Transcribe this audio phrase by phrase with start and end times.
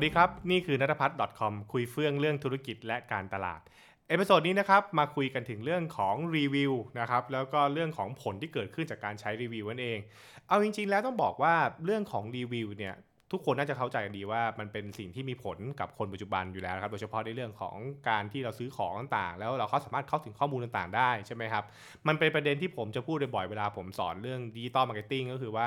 [0.00, 3.60] วัสดีครับ นี่คือนัทพัฒน์ .com คุยเฟื่องเรื่องธุรกิจและการตลาด
[4.08, 9.98] episode นี้นะครับมาคุยกันถึงเรื่องของรีวิวนะครับแล้วก็เรื่องของผลที่เกิดขึ้นจากการใช้รีวิวนั่นเอง
[10.48, 12.94] เอาจริง ๆ แล้วต้องบอกว่าเรื่องของรีวิวเนี่ย
[13.32, 17.76] ทุกคนน่าจะเข้าใจกันดีว่ามันเป็นสิ่งที่มีผลกับคนปัจจุบันอยู่แล้วครับโดยเฉพาะในเรื่องของ
[18.08, 21.64] การที่เราซื้อของต่างๆ แล้วเราเขาสามารถเข้าถึงข้อมูลต่างๆ ได้ใช่ไหมครับ
[22.06, 25.66] มันเป็นประเด็นที่ผมจะพูดบ่อยๆเวลาผมสอนเรื่อง digital marketing ก็คือว่า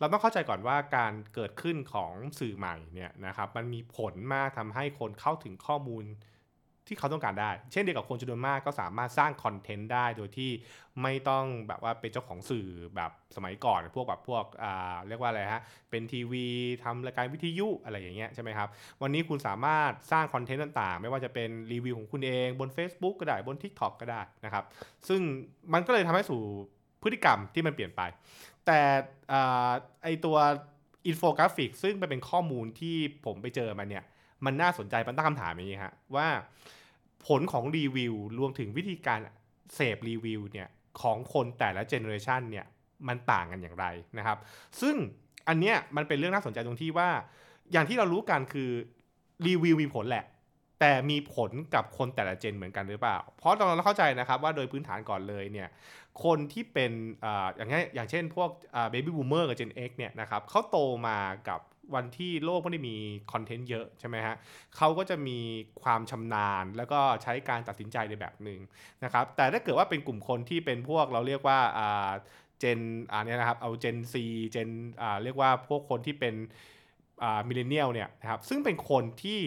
[0.00, 6.04] เราต้องเข้าใจก่อนว่าการเกิดขึ้นของสื่อใหม่เนี่ยนะครับมันมีผลมากทำให้คนเข้าถึงข้อมูล
[6.90, 10.50] ที่เขาต้องการได้ เช่นเดียวกับคนจำนวนมากก็สามารถสร้างคอนเทนต์ได้โดยที่
[11.02, 16.46] ไม่ต้องแบบว่าเป็นเจ้าของสื่อแบบสมัยก่อน พวกแบบพวกอ่าเรียกว่าอะไรฮะ เป็นทีวี
[16.84, 18.68] ทำรายการวิทยุอะไรอย่างเงี้ยใช่ไหมครับ
[19.02, 24.64] วันนี้คุณสามารถสร้างคอนเทนต์ต่างๆ ไม่ว่าจะเป็นรีวิวของคุณเองบน Facebook ก็ได้บน TikTok ก็ได้นะครับ
[25.08, 25.20] ซึ่ง
[25.72, 26.40] มันก็เลยทำให้สู่
[27.02, 28.02] พฤติกรรมที่มันเปลี่ยนไป
[28.68, 28.82] แต่
[30.02, 30.36] ไอตัว
[31.06, 34.04] อินโฟกราฟิก ซึ่งเป็นข้อมูลที่ผมไปเจอมาเนี่ย
[34.44, 36.28] มันน่าสนใจมันตั้งคำถามอย่างนี้ฮะว่า
[37.26, 39.18] ผลของรีวิวรวมถึงวิธีการ
[39.74, 40.68] เสพรีวิวเนี่ย
[41.00, 42.66] ของคนแต่ละ generation เนี่ย
[43.08, 43.86] มันต่างกันอย่างไร
[44.18, 44.38] นะครับ
[44.80, 44.96] ซึ่ง
[45.48, 47.10] อันเนี้ยมันเป็นเรื่องน่าสนใจตรงที่ว่า
[47.72, 48.70] อย่างที่เรารู้กันคือ
[49.46, 50.24] รีวิวมีผลแหละ
[50.80, 55.68] แต่มีผลกับคนแต่ละ gen เหมือนกันหรือเปล่า เพราะเราเข้าใจนะครับว่าโดยพื้นฐานก่อนเลยเนี่ย
[56.24, 56.92] คนที่เป็น
[57.56, 58.50] อย่างเงี้ยอย่างเช่น พวก
[58.90, 61.18] baby boomer กับ Gen X เนี่ยนะครับเขาโตมา
[61.48, 61.60] กับ
[61.94, 62.96] วันที่โลกไม่ได้มี
[63.32, 64.36] คอนเทนต์เยอะใช่ไหมฮะ
[64.76, 65.38] เขาก็จะมี
[65.82, 68.60] ความชำนาญ แล้วก็ใช้การตัดสินใจในแบบหนึ่ง
[69.04, 71.58] นะครับแต่ถ้าเกิดว่าเป็นกลุ่มคนที่เป็นพวกเราเรียกว่า
[72.58, 72.80] gen
[73.12, 74.70] อันนี้นะครับเอา Gen Z gen
[75.22, 76.34] เรียกว่าพวกคนที่เป็น
[77.48, 79.40] millennial เนี่ยนะครับซึ่งเป็นคนที่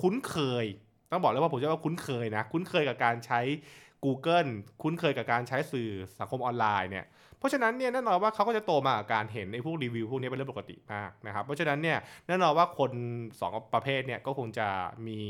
[0.00, 0.64] คุ้นเคย
[1.10, 3.40] ต้องบอกเลยว่าผมจะว่าคุ้นเคยนะ คุ้นเคยกับการใช้
[4.04, 4.50] Google
[4.82, 7.06] คุ้นเคยกับการใช้สื่อสังคมออนไลน์เนี่ย
[7.38, 12.92] เพราะฉะนั้นเนี่ยแน่นอนว่าเขาก็จะโตมากับการเห็นในพวกรีวิวพวกนี้เป็นเรื่องปกติมากนะครับ เพราะฉะนั้นเนี่ยแน่นอนว่าคน
[13.32, 14.68] 2 ประเภทเนี่ยก็คงจะ
[15.08, 15.20] มี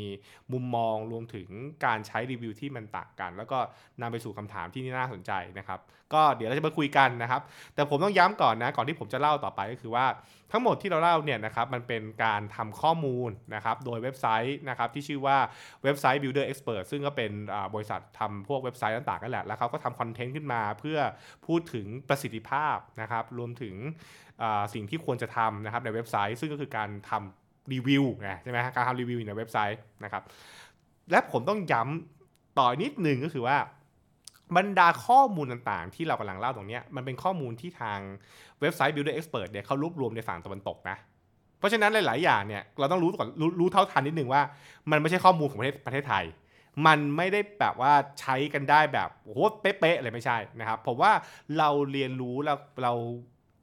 [0.52, 1.48] มุมมองรวมถึง
[1.84, 3.58] การใช้รีวิวที่มันต่างกัน แล้วก็
[4.00, 5.80] นำไปสู่คำถามที่น่าสนใจนะครับ
[6.14, 7.40] ก็เดี๋ยวเราจะมาคุยกันนะครับ
[7.74, 10.06] แต่ผมต้องย้ำก่อนนะก่อนที่ผมจะเล่าต่อไปก็คือว่า
[10.52, 15.36] ทั้งหมดที่เราเล่าเนี่ยนะครับมันเป็นการทำข้อมูลนะครับโดยเว็บไซต์นะครับที่ชื่อว่า
[15.84, 17.32] เว็บไซต์ Builder Expert ซึ่งก็เป็น
[17.74, 20.98] บริษัททำพวกเว็บไซต์ต่างๆกันแหละ แล้วเขาก็ทำคอนเทนต์ขึ้นมาเพื่อ
[21.46, 23.74] พูดถึงประสิทธิภาพนะครับรวมถึง
[24.74, 30.22] สิ่งที่ควรจะทำนะครับในเว็บไซต์ ซึ่งก็คือการทำรีวิวไงใช่ไหมการทำรีวิวในเว็บไซต์นะครับ
[31.10, 33.56] และผมต้องย้ำต่อนิดนึงก็คือว่า
[34.56, 37.98] บรรดาข้อมูลต่างๆ ที่เรากำลังเล่าตรงนี้มันเป็นข้อมูลที่ทาง
[38.60, 40.96] เว็บไซต์ Builder Expert เนี่ยเขารวบรวมในฝั่งตะวันตกนะ
[41.58, 44.42] เพราะฉะนั้นหลาย ๆ อย่างเนี่ยเราต้องรู้ก่อนรรู้เท่าทันนิดนึงว่า
[44.90, 46.24] มันไม่ใช่ข้อมูลของประเทศประเทศไทย
[46.86, 51.12] มันไม่ได้แบบว่าใช้กันได้แบบโอ้โหเป๊ะๆเลยไม่ใช่นะครับผมว่า
[51.58, 52.92] เราเรียนรู้แล้วเรา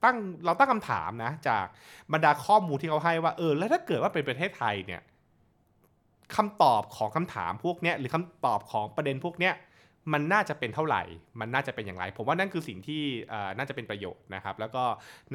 [0.03, 1.65] ตั้งเราตั้งคำถามนะจาก
[2.13, 5.01] บรรดาข้อมูลที่เขาให้ว่าเออแล้วถ้าเกิดว่าเป็นประเทศไทยเนี่ย
[6.35, 9.53] คำตอบของคำถามพวกเนี้ยหรือคำตอบของประเด็นพวกเนี้ย
[10.13, 11.03] มันน่าจะเป็นเท่าไหร่
[11.39, 13.03] มันน่าจะเป็นอย่างไร ผมว่านั่นคือสิ่งที่
[13.57, 14.83] น่าจะเป็นประโยชน์นะครับ แล้วก็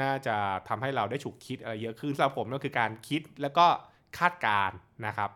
[0.00, 0.36] น่าจะ
[0.68, 3.66] ทำให้เราได้ฉุกคิดอะไรเยอะขึ้นสำหรับผมก็คือการคิดแล้วก็
[4.18, 4.70] คาดการ
[5.06, 5.30] นะครับ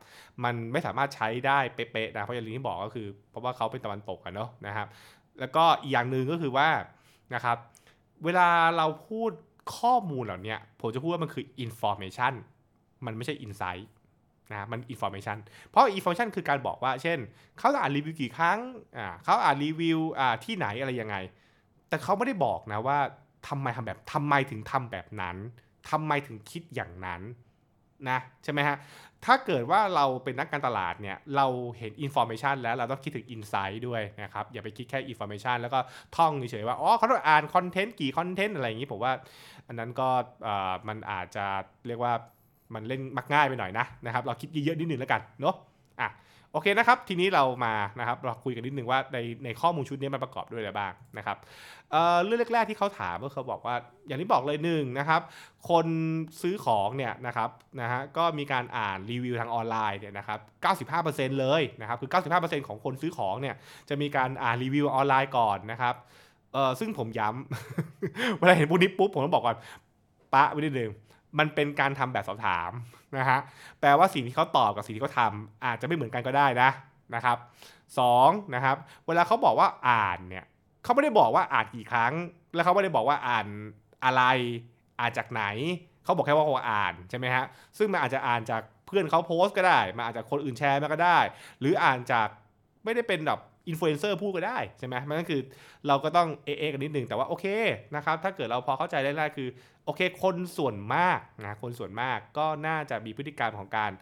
[0.45, 4.87] มันไม่สามารถใช้ได้เป๊ะๆนะเพราะอย่างที่บอกก็คือ เพราะว่าเขาเป็นตะวันตกกันเนาะนะครับ
[5.41, 6.69] แล้วก็อีกอย่างหนึ่งก็คือว่า
[7.35, 7.57] นะครับ
[8.25, 9.31] เวลาเราพูด
[9.79, 12.33] ข้อมูลเหล่านี้ผมจะพูดว่ามันคือ information
[13.07, 13.85] มันไม่ใช่ insight
[14.53, 15.39] นะมัน information
[15.71, 17.19] เพราะ information คือการบอกว่า เช่น
[17.59, 18.59] เขาอ่านรีวิวกี่ครั้ง
[18.99, 21.17] อ่าเขาอ่านรีวิวอ่าที่ไหนอะไรยังไง
[21.89, 22.99] แต่เขาไม่ได้บอกนะว่า
[23.49, 25.37] ทำไมทำแบบทำไมถึงทำแบบนั้น
[25.91, 27.23] ทำไมถึงคิดอย่างนั้น
[28.09, 28.77] นะใช่ไหมฮะ
[29.25, 31.47] ถ้าเกิดว่าเราเป็นนักการตลาดเนี่ย เรา
[31.79, 35.79] เห็น information แล้วเราต้องคิดถึง insight ด้วยนะครับ อย่าไปคิดแค่ information แล้วก็
[36.17, 39.13] ท่องเฉยๆว่า อ๋อเขาต้องอ่านคอนเทนต์กี่คอนเทนต์อะไรอย่างนี้ผมว่า
[39.67, 40.09] อันนั้นก็
[40.89, 41.47] มันอาจจะ
[41.87, 42.13] เรียกว่า
[42.75, 45.55] มันเล่นมักง่ายไปหน่อยนะนะครับเราคิดเยอะๆนิดนึงแล้วกันเนาะ
[46.01, 46.11] อะ
[46.53, 51.37] โอเคนะครับ ทีนี้เรามานะครับเราคุยกันนิดนึงว่าในในข้อมูลชุดนี้มันประกอบด้วยอะไรบ้างนะครับ
[51.91, 53.75] เเรื่องแรกๆที่เขาถามก็เขาบอกว่า
[54.07, 55.21] อย่างที่บอกเลยหนึ่งนะครับ
[55.71, 55.87] คน
[56.43, 57.51] ซื้อของเนี่ยนะครับ
[57.81, 60.39] นะฮะก็มีการอ่านรีวิวทางออนไลน์เนี่ยนะครับ
[61.05, 63.55] 95%เลยนะครับคือ 95%ของคนซื้อของเนี่ย
[63.89, 65.95] จะมีการอ่านรีวิวออนไลน์ก่อนนะครับ
[66.53, 69.57] เออซึ่งผมย้ำเวลาเห็นพวกนี้ปุ๊บผมต้องบอกก่อน
[70.35, 70.91] ปะไว้นิดนึง
[71.39, 72.71] มันเป็นการทำแบบสอบถาม
[73.19, 73.39] นะฮะ
[73.81, 76.71] แปลว่าสิ่งที่เขาตอบกับสิ่งที่เขาทำอาจจะไม่เหมือนกันก็ได้นะ
[77.15, 77.37] นะครับ
[77.99, 78.77] สองนะครับ
[79.07, 80.45] เวลาเขาบอกว่าอ่านเนี่ย
[80.85, 82.13] เขาไม่ได้บอกว่าอ่านกี่ครั้ง
[82.55, 83.47] แล้วเขาไม่ได้บอกว่าอ่าน
[84.05, 84.23] อะไร
[85.01, 85.45] อ่านจากไหน
[86.05, 87.45] เขาบอกแค่ว่าเขาอ่านใช่ไหมฮะ
[87.79, 91.19] ซึ่งมันอาจจะอ่านจากเพื่อนเขาโพสต์ก็ได้มันอาจจะคนอื่นแชร์มาก็ได้
[91.61, 92.29] หรืออ่านจาก
[92.85, 95.41] ไม่ได้เป็นแบบ อินฟลูเอนเซอร์พูดก็ได้ใช่ไหมมันก็คือ
[95.87, 97.47] เราก็ต้องเอ๊ะเอ๊ะกันนิดนึงแต่ว่าโอเค
[97.97, 99.49] นะครับถ้าเกิดเราพอเข้าใจได้ๆคือ
[99.85, 103.93] โอเค คนส่วนมากนะคนส่วนมากก็น่าจะมีพฤติกรรมของการ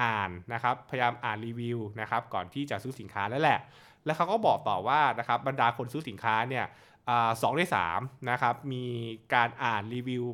[0.00, 3.58] อ่านนะครับพยายามอ่านรีวิวนะครับก่อนที่จะซื้อสินค้าแล้วแหละ
[4.04, 6.64] แล้วเขาก็บอกต่อว่านะครับบรรดาคนซื้อสินค้าเนี่ย
[7.42, 8.00] สองในสาม
[8.30, 8.84] นะครับมี
[9.34, 10.24] การอ่านรีวิว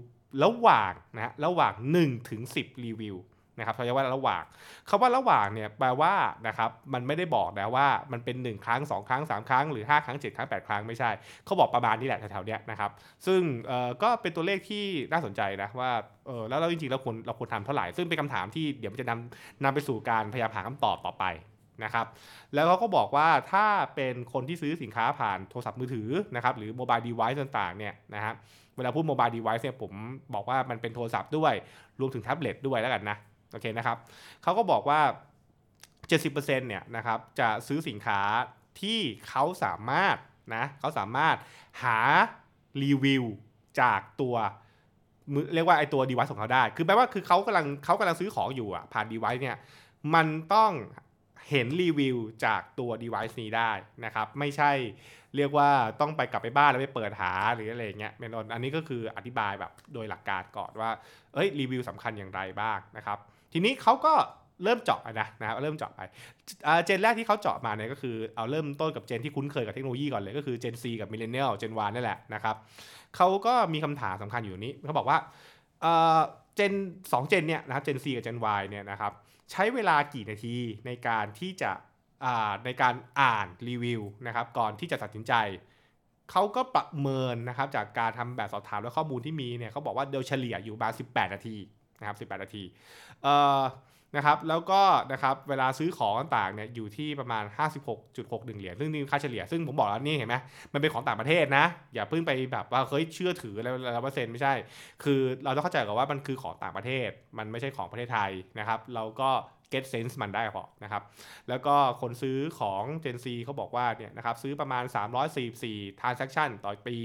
[0.44, 1.72] ระหว่างนะระหว่าง
[2.02, 3.16] 1ถึง10 รีวิว
[3.58, 4.44] นะครับเขาเรียกว่าระหว่าง
[4.88, 6.14] คาว่าระหว่างเนี่ยแปลว่า
[6.46, 11.10] นะครับมันไม่ได้บอกนะว่ามันเป็น 1 ครั้ง 2 ครั้ง 3 ครั้งหรือ 5 ครั้ง 7 ครั้ง 8 ครั้งไม่ใช่
[11.44, 12.90] เขาบอกประมาณนี้แหละแถวๆเนี้ยนะครับ
[13.26, 13.40] ซึ่ง
[14.02, 15.90] ก็เป็นตัวเลขที่น่าสนใจนะว่า
[16.26, 21.26] เออแล้วเราจริงๆเราควรเราควรทำเท่าไหร่ ซึ่งเป็นคำถามที่เดี๋ยวมันจะนำนำไปสู่การพยายามหาคำตอบต่อไป
[21.84, 22.06] นะครับ
[22.54, 28.34] แล้วเขาก็บอกว่าถ้าเป็นคนที่ซื้อสินค้าผ่านโทรศัพท์มือถือนะครับหรือโมบายเดเวิ์ต่างๆเนี่ยนะครับ
[28.76, 29.93] เวลาพูดโมบายเดเวิ์เนี่ยผม
[30.34, 31.54] บอกว่ามันเป็นโทรศัพท์ด้วย
[32.00, 33.16] รวมถึงแท็บเล็ตด้วยแล้วกันนะ
[33.53, 33.97] โอเคนะครับ
[34.43, 35.00] เขาก็บอกว่า
[36.11, 38.21] 70%เนี่ยนะครับจะซื้อสินค้า
[38.81, 40.17] ที่เขาสามารถ
[40.55, 41.37] นะเขาสามารถ
[41.83, 41.99] หา
[42.83, 43.25] รีวิว
[43.81, 44.37] จากตัว
[45.55, 49.56] เรียกว่าไอตัว device ของเขาได้ คือแปลว่าคือเขากำลังเขากำลังซื้อของอยู่อะผ่าน device เนี่ย
[50.15, 50.73] มันต้อง
[51.50, 53.73] เห็นรีวิวจากตัว device นี้ได้
[54.05, 54.73] นะครับ ไม่ใช่
[55.37, 60.91] เรียกว่าต้องไปกลับไปบ้านแล้วไปเปิดหาหรืออะไรเงี้ย main อันนี้ก็คืออธิบายแบบโดยหลักการก่อนว่า
[61.35, 63.19] เอ้ยรีวิวสำคัญอย่างไรบ้างนะครับ
[63.53, 64.15] ทีนี้เขาก็
[64.65, 66.00] เริ่มเจาะนะนะครับเริ่มเจาะไป
[66.87, 72.56] เจนแรกที่เขาเจาะมาเนี่ยก็คือเอาเริ่มต้นกับเจนที่คุ้นเคยกับเทคโนโลยีก่อนเลยก็คือเจน C กับมิเลเนียลเจน Y นี่แหละนะครับ
[73.17, 75.19] เขาก็มีคำถามสำคัญอยู่นี้เขาบอกว่า
[76.55, 76.73] เจน
[77.12, 79.12] สองเจนเนี่ยนะครับเจน C กับเจน Y เนี่ยนะครับ
[79.50, 80.56] ใช้เวลากี่นาที
[80.87, 81.71] ในการที่จะ
[82.65, 85.33] ในการอ่านรีวิวนะครับก่อนที่จะตัดสินใจ
[86.31, 91.56] เขาก็ประเมินนะครับจากการทำแบบสอบถามและข้อมูลที่มีเนี่ยเขาบอกว่าโดยเฉลี่ยอยู่ประมาณ18 นาที
[91.99, 92.65] นะครับ 18 นาที
[93.23, 93.62] เอ่อ
[94.17, 97.45] นะครับแล้วก็นะครับเวลาซื้อของต่างๆเนี่ยอยู่ที่ประมาณ
[97.97, 100.37] 56.61 เหรียญซึ่งนี่ค่าเฉลี่ยซึ่งผมบอกแล้วนี่เห็นไหม
[100.73, 101.65] มันเป็นของต่างประเทศนะ
[101.95, 104.55] อย่าเพิ่งไปแบบว่าเฮ้ยเชื่อถืออะไรร้อยเปอร์เซ็นต์ไม่ใช่
[105.05, 107.09] คือเราต้องเข้าใจก่อนว่ามันคือของต่างประเทศ
[107.39, 109.31] มันไม่ใช่ของประเทศไทยนะครับเราก็
[109.73, 111.03] get sense มันได้พอนะครับ
[111.49, 114.85] แล้วก็คนซื้อของ Gen C เขาบอกว่าเนี่ยนะครับซื้อประมาณ
[115.43, 116.97] 344 transaction ต่อปี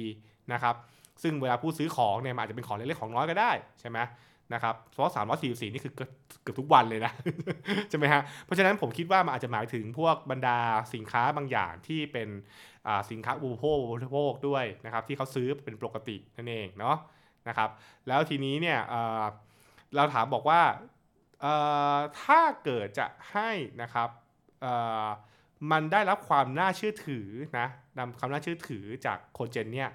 [0.53, 0.75] นะครับ
[1.23, 3.51] ซึ่งเวลาผู้ซื้อของเนี่ยอาจจะเป็นของเล็กๆของน้อยก็ได้
[3.81, 3.99] ใช่ไหม
[4.53, 7.11] นะครับเพราะว่า344นี่คือเกือบทุกวันเลยนะ
[7.89, 10.57] ใช่ไหมฮะ เพราะฉะนั้นผมคิดว่ามันอาจจะหมายถึงพวกบรรดา
[10.93, 12.29] สินค้าบางอย่างที่เป็น
[13.11, 16.97] สินค้าอุปโภคบริโภคด้วยนะครับที่เขาซื้อเป็นปกตินั่นเองเนาะ
[17.47, 17.69] นะครับ
[18.07, 18.79] แล้วทีนี้เนี่ย
[19.95, 20.61] เราถามบอกว่า
[22.21, 23.49] ถ้าเกิดจะให้
[23.81, 24.09] นะครับ
[25.71, 27.27] มันได้รับความน่าเชื่อถือ
[27.59, 27.67] นะ
[27.97, 29.89] นำความน่าเชื่อถือจากโคเจนเนี่ย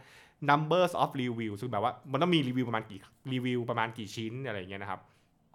[0.50, 3.00] numbers of review ซึ่งแบบว่ามันต้องมีรีวิวประมาณกี่
[3.32, 5.00] รีวิวประมาณกี่ชิ้นอะไรเงี้ยนะครับ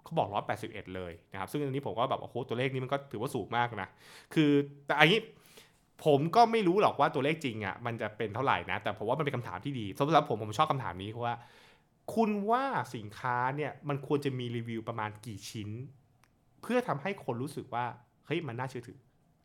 [0.04, 0.28] เขาบอก
[0.62, 3.88] 181 เลยนะครับ ซึ่งอันนี้ผมก็แบบโอ้โหตัวเลขนี้มันก็ถือว่าสูงมากนะ
[4.34, 4.50] คือ
[4.86, 5.18] แต่อันนี้
[6.04, 11.34] ผมก็ไม่รู้หรอกว่าตัวเลขจริงอะ่ะมันจะเป็นเท่าไหร่นะ แต่ผมว่ามันเป็นคำถามที่ดีสำหรับผมผมชอบคำถามนี้เพราะว่า
[12.14, 12.64] คุณว่า
[12.94, 15.70] สินค้าเนี่ยมันควรจะมีรีวิวประมาณกี่ชิ้น
[16.62, 17.84] เพื่อทำให้คนรู้สึกว่า
[18.26, 18.98] เฮ้ยมันน่าเชื่อถือ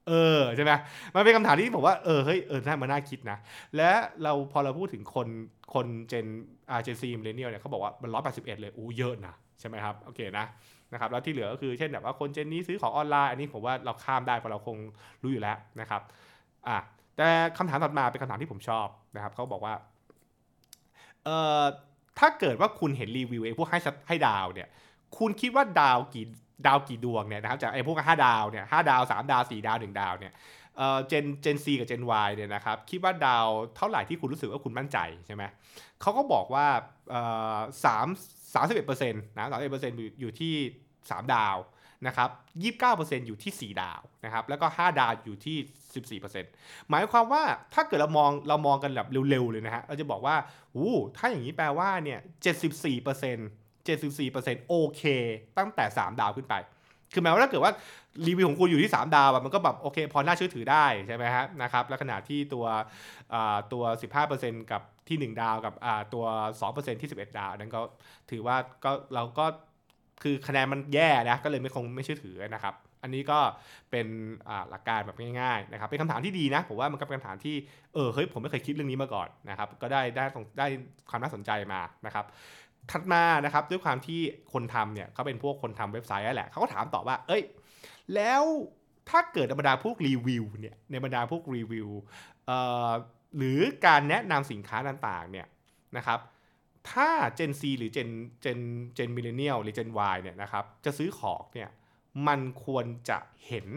[0.07, 0.71] เออใช่ไหม
[1.15, 3.37] มันเป็นคำถามที่ผมว่าเออเฮ้ยเออน่ามาน่าคิดนะ
[3.77, 3.91] และ
[4.23, 5.27] เราพอเราพูดถึงคน
[5.73, 6.25] คน Gen
[6.71, 10.45] อ่า Gen Z Millennial เนี่ยเขาบอกว่ามันร้อยแปดสิบเอ็ดเลยอู้เยอะนะใช่ไหมครับโอเคนะ
[10.91, 14.77] นะครับแล้วที่เหลือก็คือเช่นแบบว่าคนเจนนี้ซื้อของออนไลน์อันนี้ผมว่าเราข้ามได้เพราะเราคง
[15.23, 16.01] รู้อยู่แล้วนะครับ
[16.67, 16.77] อะ
[17.17, 19.73] แต่คำถามถัดมาเป็นคำถามที่ผมชอบนะครับเขาบอกว่า
[21.25, 21.63] เอ่อ
[22.19, 24.67] ถ้าเกิดว่าคุณเห็นรีวิวไอ้พวกให้ให้ดาวเนี่ย
[25.17, 26.25] คุณคิดว่าดาวกี่
[26.65, 30.33] ดาวกี่ดวงเนี่ยนะครับจากไอ้พวกห้าดาวเนี่ยห้าดาวสามดาวสี่ดาวหนึ่งดาวเนี่ย
[30.77, 35.43] เอ่อเจนเจนซีกับเจนวเนี่ยนะครับคิดว่าดาวเท่าไหร่ที่คุณรู้สึกว่าคุณมั่นใจใช่ไหม
[36.01, 36.67] เขาก็บอกว่า
[37.09, 37.21] เอ่
[37.55, 38.07] อสาม
[38.53, 40.53] สามสิบเอ็ดเปอร์เซ็นต์นะสามสิบเอ็ดเปอร์เซ็นต์อยู่ที่
[41.11, 41.57] สามดาว
[42.07, 42.29] นะครับ
[42.63, 45.57] ยี่สิบเก้าเปอร์เซ็นต์อยู่ที่สี่ดาวนะครับแล้วก็ห้าดาวอยู่ที่
[45.95, 46.51] สิบสี่เปอร์เซ็นต์
[46.89, 50.35] หมายความว่าถ้าเกิดเรามองเรามองกันแบบเร็วๆเลยนะฮะเราจะบอกว่า
[50.75, 53.47] อู้ถ้าอย่างนี้แปลว่าเนี่ยเจ็ดสิบสี่เปอร์เซ็นต์
[53.97, 55.03] 74%โอเค
[55.57, 56.55] ตั้งแต่ 3 ดาวขึ้นไป
[57.13, 57.73] คือหมายว่าถ้าเกิดว่า
[58.27, 62.65] รีวิวของคุณอยู่ที่ 3 ดาวมันก็แบบโอเค พอน่าเชื่อถือได้ใช่ไหมฮะนะครับและขณะที่ตัว
[63.73, 63.83] ตัว
[64.27, 65.73] 15%กับที่ 1 ดาวกับ
[66.13, 66.25] ตัว
[66.61, 67.81] 2%ที่ 11 ดาวนั้นก็
[68.31, 69.45] ถือว่าก็เราก็
[70.23, 73.39] คือคะแนนมันแย่นะก็เลยไม่คงไม่เชื่อถือนะครับอันนี้ก็
[73.91, 74.07] เป็น
[74.69, 77.55] หลักการแบบง่ายๆนะครับ เป็นคำถามที่ดีนะ ผมว่ามันก็เป็นคำถามที่
[77.93, 80.25] เออ เฮ้ย ผมไม่เคยคิดเรื่องนี้มาก่อนนะครับ ก็ได้ได้
[80.59, 80.67] ได้
[81.09, 82.25] ความน่าสนใจมานะครับ
[82.91, 84.19] ถัดมานะครับด้วยความที่
[84.53, 87.43] คนทำเนี่ยเขาเป็นพวกคนทำเว็บไซต์แหละเขาก็ถามต่อว่า เอ้ย
[88.15, 88.43] แล้ว
[89.09, 91.89] ถ้าเกิดในบรรดาพวกรีวิวเนี่ยในบรรดาพวกรีวิว
[93.37, 95.47] หรือการแนะนำสินค้าต่างๆเนี่ย
[95.97, 96.19] นะครับ
[96.91, 98.09] ถ้า Gen C หรือ Gen
[98.43, 98.59] Gen
[98.97, 101.69] Gen Millennial หรือ Gen Y เนี่ยนะครับจะซื้อของเนี่ย
[102.27, 103.17] มันควรจะ
[103.47, 103.67] เห็น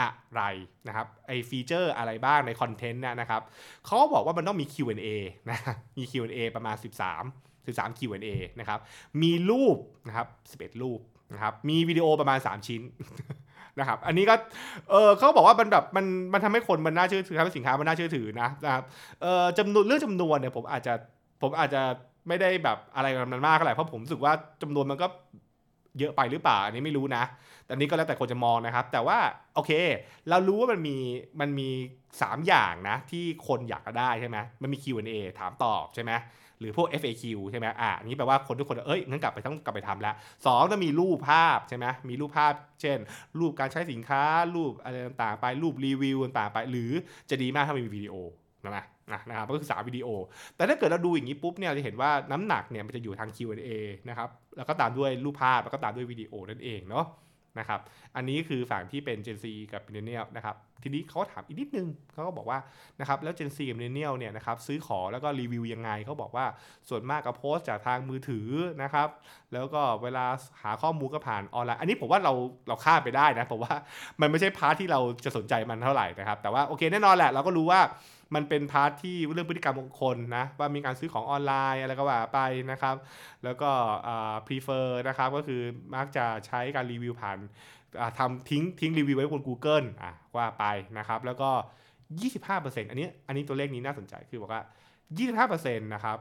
[0.00, 0.42] อะไร
[0.88, 3.42] นะครับไอฟีเจอร์อะไรบ้างในคอนเทนต์นะครับ
[3.84, 5.08] เขาก็บอกว่ามันต้องมี Q&A
[5.50, 5.58] นะ
[5.98, 8.28] มี Q&A ประมาณ 13 13 Q&A
[8.60, 8.78] นะครับ
[9.22, 10.26] มีรูปนะครับ
[10.60, 11.00] 11 รูป
[11.32, 12.82] นะครับมีวิดีโอประมาณ 3 ชิ้น
[13.78, 14.34] นะครับอันนี้ก็
[14.90, 18.84] เออเขาบอกว่ามันแบบมันมันทำให้คนมันน่าเชื่อถือทำให้สินค้ามันน่าเชื่อถือนะนะครับ
[19.22, 20.92] เออจำนวนเรื่องจำนวนเนี่ยผมอาจจะ
[21.42, 21.82] ผมอาจจะ
[22.28, 25.06] ไม่ได้แบบอะไรกับมันมากเท่าไหร่เพราะผมรู้สึกว่าจำนวนมันก็
[25.98, 27.22] เยอะไปหรือเปล่าอันนี้ไม่รู้นะ
[27.64, 29.18] แต่นี้ก็แล้วแต่คนจะมองนะครับ แต่ว่า
[29.54, 29.70] โอเค
[30.28, 30.96] เรารู้ว่ามันมี
[31.40, 31.68] มันมี
[32.10, 36.12] 3 อย่างนะที่คนอยากจะได้ใช่ไหมมันมี Q&A ถามตอบใช่ไหม
[36.60, 40.14] หรือพวก FAQ ใช่ไหมอะอันนี้แปลว่าคนทุกคนเอ้ยงั้นกลับไปต้องกลับไปทำแล้ว
[40.46, 42.98] สองจะมีรูปภาพใช่ไหมมีรูปภาพ เช่น
[43.38, 44.22] รูปการใช้สินค้า
[44.54, 46.90] รูปอะไรต่างๆ ไปรูปรีวิวต่างๆไป หรือ
[47.30, 48.14] จะดีมากถ้ามีวิดีโอ
[48.64, 50.08] นะนะนะครับก็คือสาวิดีโอ
[50.56, 53.70] แต่ถ้าเกิดเราดูอย่างนี้ปุ๊บเนี่ยจะเห็นว่าน้ำหนักเนี่ยมันจะอยู่ทาง Q&A
[54.08, 57.06] นะครับแล้วก็ตามด้วยรูปภาพแล้วก็ตามด้วยวิดีโอนั่นเองเนาะ
[57.58, 57.80] นะครับ
[58.16, 62.58] อันนี้คือฝั่งที่เป็น Gen Z กับ Millennial นะครับ ทีนี้เขาถามอีกนิดนึงเขาก็บอกว่า
[63.00, 66.46] นะครับแล้ว Gen Z กับ Millennial เนี่ยนะครับซื้อของแล้วก็รีวิวยังไงเขาบอกว่า
[66.88, 68.48] ส่วนมากก็โพสต์จากทางมือถือ
[68.82, 69.08] นะครับ
[69.52, 70.24] แล้วก็เวลา
[70.62, 72.32] หาข้อมูลก็ผ่านออนไลน์ อันนี้ผมว่าเรา
[72.68, 73.74] เราข้ามไปได้นะผมว่า
[74.20, 77.80] มันไม่ใช่พาร์ทที่เราจะสนใจมันเท่าไหร่นะครับ แต่ว่าโอเคแน่นอนแหละเราก็รู้ว่า
[78.34, 82.96] มันเป็น part ที่เรื่องพฤติกรรมของคนนะว่ามีการซื้อของออนไลน์อะไรก็ว่าไปนะครับ
[83.44, 83.70] แล้วก็
[84.46, 85.60] prefer นะครับก็คือ
[85.94, 87.38] มักจะใช้การรีวิวผ่าน
[88.18, 90.64] ทำทิ้งทิ้งรีวิวไว้บน Google อะว่าไป
[90.98, 91.50] นะครับแล้วก็
[92.20, 94.62] 25%อันนี้อันนี้ตัวเลขนี้น่าสนใจคือบอกว่า
[95.46, 96.18] 25%นะครับ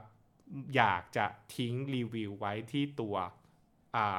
[0.75, 3.15] อยากจะทิ้งรีวิวไว้ที่ตัว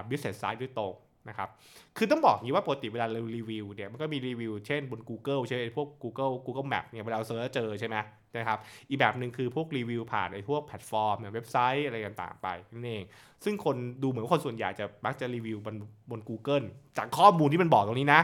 [0.09, 0.95] business site ด้วยตรง
[1.29, 1.49] นะครับ
[1.97, 7.97] คือต้องบอกอย่างนี้ว่าปกติเวลาเรารีวิวเนี่ยมันก็มีรีวิวเช่นบน Google ใช่พวก Google Google Map เนี่ยเวลาเรา search เจอใช่ไหม
[8.37, 8.59] นะครับ
[8.89, 13.05] อีกแบบหนึ่งคือพวกรีวิวผ่านไอ้พวกแพลตฟอร์มอย่างเว็บไซต์อะไรต่างๆไปนั่นเอง
[13.45, 15.77] ซึ่งคนดูเหมือนคนส่วนใหญ่จะมักจะรีวิวบน
[16.11, 16.67] บน Google
[16.99, 18.21] จากข้อมูลที่มันบอกตรงนี้นะ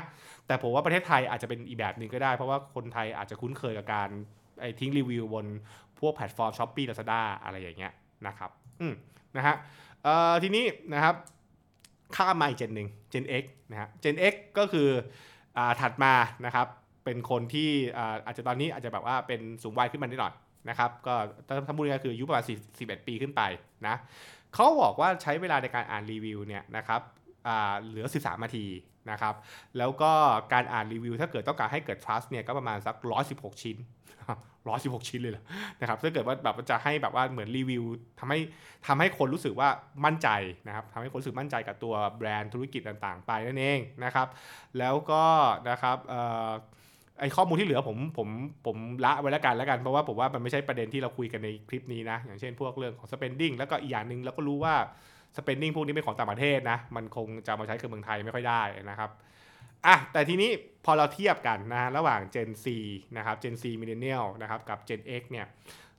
[0.46, 4.08] แต่ผมว่าประเทศไทยอาจจะเป็นอีกแบบหนึ่งก็ได้ เพราะว่าคนไทยอาจจะคุ้นเคยกับการ
[4.61, 5.46] ไอ้ทิ้งรีวิวบน
[6.00, 7.92] พวกแพลตฟอร์ม s h อ p e e Lazada อะไรอย่างเงี้ย
[8.26, 8.94] นะครับอืม
[9.37, 9.56] นะฮะ
[10.04, 11.14] เอ่อทีนี้นะครับ
[12.16, 14.88] ข้ามมาอีกเจนหนึ่ง Gen X นะฮะ Gen X ก็คือ
[15.56, 16.12] อถัดมา
[16.47, 16.66] นะครับ
[17.04, 17.71] เป็นคนที่
[18.26, 20.35] อาจจะตอนนี้อาจจะแบบว่าเป็นสูงวัยขึ้นมานิดหน่อย
[20.68, 21.14] นะครับก็
[21.47, 22.44] ถ้าพูดง่ายๆคืออายุประมาณ
[22.76, 23.42] 41 ปีขึ้นไป
[23.87, 23.94] นะ
[24.54, 27.00] เขาบอกว่าใช้เวลาในการอ่านรีวิวเนี่ยนะครับ
[27.85, 28.66] เหลือ 13 นาที
[29.11, 29.34] นะครับ
[29.78, 30.12] แล้วก็
[30.52, 32.94] การอ่านรีวิวถ้าเกิดต้องการให้เกิด trust เนี่ยก็ประมาณสัก
[33.30, 33.76] 116 ชิ้น
[34.44, 35.44] 116 ชิ้นเลยเหรอ
[35.80, 37.82] นะครับถ้าเกิดว่าแบบจะให้แบบว่าเหมือนรีวิว
[38.20, 38.38] ทำให้
[38.87, 39.68] ทำให้คนรู้สึกว่า
[40.04, 40.28] มั่นใจ
[40.66, 44.28] นะครับทำให้คนรู้สึกมั่นใจกับตัวแบรนด์ธุรกิจต่างๆ ไปนั่นเองนะครับ
[44.78, 45.25] แล้วก็
[45.70, 45.96] นะครับ
[47.20, 48.28] ไอข้อมูลที่เหลือผมผม
[48.66, 54.75] ผมละไว้แล้วกันแล้วกัน เพราะว่าผมว่ามันไม่ใช่ประเด็นที่เราคุยกันในคลิปนี้นะ อย่างเช่นพวกเรื่องของ spending แล้วก็อีกอย่างหนึ่งเราก็รู้ว่า
[55.36, 59.10] spending พวกนี้เป็นของต่างประเทศนะ มันคงจะมาใช้กับเมืองไทยไม่ค่อยได้นะครับ
[59.86, 60.50] อะแต่ทีนี้
[60.84, 62.66] พอเราเทียบกันนะระหว่าง Gen C
[63.16, 65.46] นะครับ Gen C Millennial นะครับกับ Gen X เนี่ย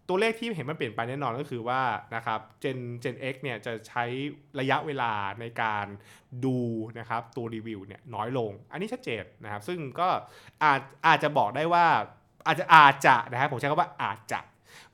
[0.10, 1.82] ตัวเลขที่เห็นมันเปลี่ยนไปแน่นอนก็คือว่า
[2.15, 4.04] นะครับ Gen Gen X เนี่ยจะใช้
[4.60, 5.86] ระยะเวลาในการ
[6.46, 6.58] ดู
[7.00, 10.10] นะครับตัวรีวิวเนี่ยน้อยลง อันนี้ชัดเจนนะครับ ซึ่งก็
[10.63, 11.86] อาจอาจจะบอกได้ว่า
[12.48, 14.39] อาจจะอาจจะนะครับผมใช้คำว่าอาจจะ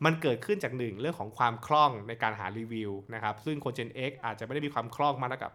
[0.06, 5.54] มันเกิดขึ้นจากหนึ่งเรื่องของความคล่องในการหารีวิวนะครับซึ่งคน Gen X อาจจะไม่ได้มีความคล่องมากกับ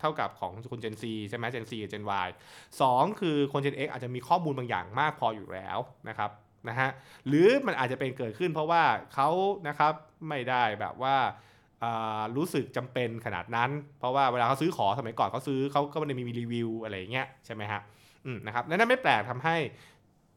[0.00, 2.28] เท่ากับของคน Gen C ใช่ไหม Gen C กับ Gen Y
[2.72, 5.78] 2 คือคน Gen X อาจจะมีข้อมูลบางอย่างมากพออยู่แล้ว
[6.08, 6.30] นะครับ
[6.68, 6.90] นะฮะ
[7.26, 8.82] หรือมันอาจจะเป็นเกิดขึ้นเพราะว่า
[9.14, 9.28] เขา
[9.68, 9.92] นะครับ
[10.28, 11.16] ไม่ได้แบบว่า
[12.36, 17.80] รู้สึกจำเป็นขนาดนั้น เพราะว่าเวลาเขาซื้อของสมัยก่อนเขาซื้อเขาก็ไม่ได้มีรีวิวอะไรเงี้ยใช่ไหมฮะ
[18.46, 19.56] นะครับนั่นไม่แปลกทำให้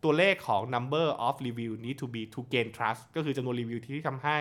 [0.07, 4.37] ตัวเลขของ number of review need to be to gain trust ก็คือจำนวนรีวิวที่ทำให้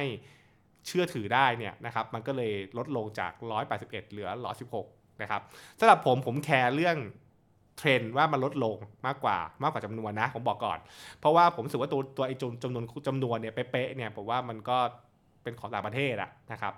[0.86, 3.32] เชื่อถือได้เนี่ยนะครับมันก็เลยลดลงจาก
[3.70, 4.28] 181 เหลือ
[4.74, 5.42] 116 นะครับ
[5.78, 6.96] สำหรับผมผมแคร์เรื่อง
[7.76, 10.78] เทรนด์ว่ามันลดลงมากกว่ามากกว่าจำนวนนะผมบอกก่อน
[11.20, 14.78] เพราะว่าผมรู้สึกว่าตัวตัวไอ้จำนวนจำนวนเนี่ยเป๊ะเนี่ยผมว่ามันก็
[15.42, 16.72] เป็นของต่างประเทศอะนะครับ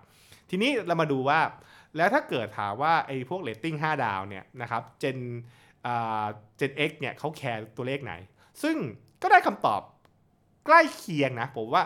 [0.50, 1.40] ทีนี้เรามาดูว่า
[1.96, 5.18] แล้วถ้าเกิดถามว่าไอ้พวกเรตติ้ง5ดาวเนี่ยนะครับเจน
[5.86, 6.24] อ่า
[6.56, 8.14] เจน X เนี่ยเขาแคร์ตัวเลขไหน
[8.62, 8.76] ซึ่ง
[9.22, 9.82] ก็ได้คำตอบ
[10.66, 11.84] ใกล้เคียงนะ ผมว่า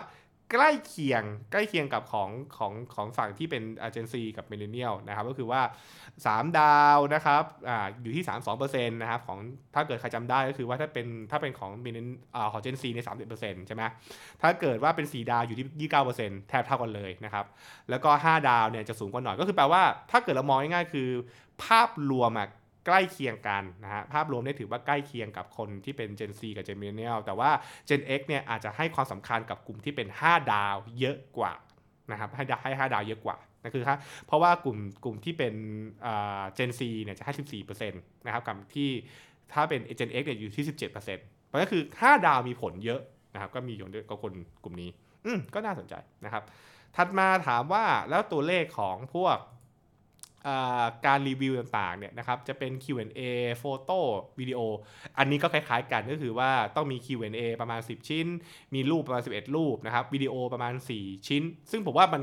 [0.51, 5.61] ใกล้เคียงใกล้เคียงกับของของของฝั่งที่เป็น Gen Z กับ Millennial นะครับก็คือว่า
[6.09, 8.23] 3 ดาวนะครับอ่าอยู่ที่
[8.57, 9.37] 32%นะครับของ
[9.75, 12.99] ถ้าเกิดใครจำได้ก็คือว่าถ้าเป็นถ้าเป็นของมิเลนอ่าของเจนซีใน
[13.33, 13.83] 30%ใช่ไหม
[14.41, 17.45] ถ้าเกิดว่าเป็น 4 ดาวอยู่ที่ 29%แทบเท่ากันเลยนะครับ
[17.89, 21.09] แล้วก็ 5 ดาวเนี่ยจะสูงกว่าหน่อยก็คือแปลว่าถ้าเกิดเรามองง่ายๆคือ
[21.63, 22.47] ภาพรวมอะ
[22.85, 27.51] ใกล้เคียงกันนะฮะภาพรวมเนี่ยถือว่าใกล้เคียงกับคนที่เป็น Gen C กับ Gen Millennial แต่ว่า
[27.89, 31.53] Gen X เนี่ยอาจจะให้ความสำคัญกับกลุ่มที่เป็น 5 ดาวเยอะกว่า
[32.11, 35.53] นะครับให้ให้ 5 ดาวเยอะกว่านะคือครับเพราะว่ากลุ่มกลุ่มที่เป็น
[36.57, 38.89] Gen C เนี่ยจะให้ 14%นะครับกับที่
[39.53, 43.01] ถ้าเป็น Gen X เนี่ยอยู่ที่ 17%เพราะก็คือ 5 ดาวมีผลเยอะ
[43.33, 44.89] นะครับก็มีอยู่ด้วยกับคนกลุ่มนี้
[45.25, 45.93] อืมก็น่าสนใจ
[46.25, 46.43] นะครับ
[46.97, 49.37] ถัดมาถามว่าแล้วตัวเลขของพวก
[51.05, 53.21] การรีวิวต่างๆเนี่ยนะครับจะเป็น Q&A
[53.57, 53.99] โฟโต้
[54.39, 54.59] วิดีโอ
[55.17, 58.27] อันนี้ก็คล้ายๆกันก็คือว่าต้องมี Q&A ประมาณ 10 ชิ้น
[58.73, 62.21] มีรูปประมาณ 11 รูปนะครับวิดีโอประมาณ 4 ชิ้น ซึ่งผมว่ามัน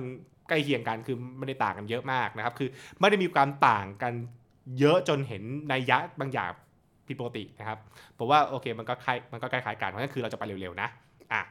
[0.49, 2.69] ใกล้เคียงกันคือไม่ได้ต่างกันเยอะมากนะครับคือ
[3.01, 4.13] ไม่ได้มีความต่างกัน
[4.79, 6.51] เยอะจนเห็นในยะบางอย่าง
[7.07, 7.79] ผิดปกตินะครับ
[8.19, 10.89] ผมว่าโอเคมันก็คล้ายมันก็คล้ายๆกันเพราะนั่นคือเราจะไปเร็วๆนะ
[11.33, 11.43] อะ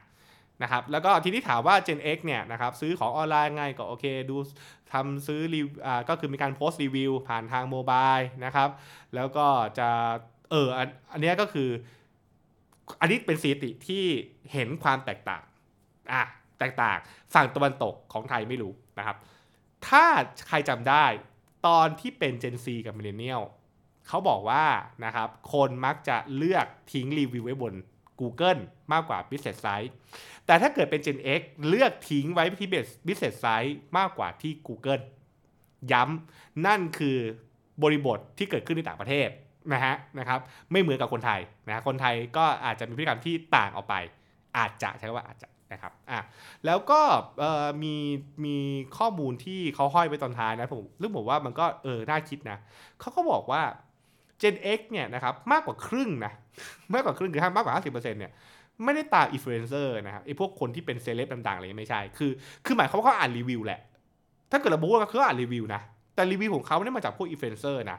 [0.62, 4.36] นะครับแล้วก็ทีนี้ถามว่า Gen X เนี่ยนะครับซื้อของออนไลน์ง่ายก็โอเคดู
[4.92, 8.68] ทำซื้อรีอ่าก็คือมีการโพสต์รีวิวผ่านทางโมบายนะครับ
[9.14, 9.46] แล้วก็
[9.78, 9.88] จะ
[10.50, 11.68] เอออันอันนี้ก็คือ
[13.00, 14.04] อันนี้เป็นสถิติที่
[14.52, 15.42] เห็นความแตกต่าง
[16.12, 16.22] อะ
[16.58, 16.98] แตกต่าง
[17.34, 19.16] ฝั่งตะวันตกของไทยไม่รู้นะครับ
[19.88, 20.04] ถ้า
[20.48, 21.04] ใครจำได้
[21.66, 23.42] ตอนที่เป็น Gen Z กับ Millennial
[24.08, 24.64] เขาบอกว่า
[25.04, 27.74] นะครับคนมักจะเลือกทิ้งรีวิวไว้บน
[28.20, 28.60] Google
[28.92, 29.90] มากกว่า Business Site
[30.46, 32.70] แต่ถ้าเกิดเป็น Gen X เลือกทิ้งไว้ที่
[33.06, 35.02] Business Site มากกว่าที่ Google
[35.92, 37.18] ย้ำนั่นคือ
[37.82, 39.28] บริบทที่เกิดขึ้นในต่างประเทศ
[39.72, 43.94] นะฮะนะครับไม่เหมือนกับคนไทยนะคนไทยก็อาจจะมีพฤติกรรมที่ต่างออกไป
[44.56, 46.20] อาจจะใช้ว่าอาจจะนะครับอะ
[46.66, 47.00] แล้วก็
[47.82, 47.94] มี
[48.44, 48.56] มี
[48.98, 52.58] ข้อมูลที่เขาห้อยไว้ตอนท้ายนะผมเรื่องผมว่ามันก็เออน่าคิดนะ
[53.00, 53.62] เขาก็บอกว่า
[54.42, 56.32] Gen X เนี่ยนะครับมากกว่าครึ่งนะ
[56.94, 58.32] มากกว่าครึ่งคือมากกว่า 50%เนี่ย
[58.84, 62.30] ไม่ได้ตามอินฟลูเอนเซอร์นะครับไอ้พวกคนที่เป็นเซเลบต่างๆอะไรไม่ใช่ คือ
[62.66, 63.80] คือหมายความว่าเขาอ่านรีวิวแหละ
[64.50, 65.82] ถ้าเกิดเราบอกว่าเขาอ่านรีวิวนะ
[66.14, 67.98] แต่รีวิวของเขาไม่ได้มาจากพวกอินฟลูเอนเซอร์นะ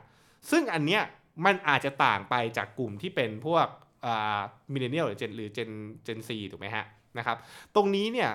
[0.51, 1.01] ซึ่งอันเนี้ย
[1.45, 3.67] มันอาจจะต่างไปจากกลุ่มที่เป็นพวก
[4.05, 4.39] อ่า
[4.73, 5.69] Millennial หรือ Gen หรือ Gen
[6.03, 6.86] Gen Z ถูกไหมฮะ
[7.17, 7.38] นะครับ
[7.75, 8.29] ตรงนี้เนี่ย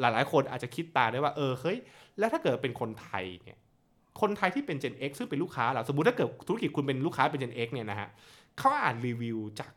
[0.00, 1.78] หลายๆคนอาจจะคิดตามได้ว่าเออเฮ้ย
[2.18, 3.58] แล้วถ้าเกิดเป็นคนไทยเนี่ย
[4.20, 8.08] คนไทยที่เป็น Gen X ซึ่งเป็นลูกค้าเราสมมติถ้าเกิดธุรกิจคุณเป็นลูกค้าเป็น Gen X เนี่ยนะฮะ
[8.58, 9.72] เขาอ่านรีวิวจาก